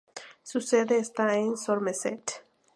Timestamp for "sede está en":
0.61-1.57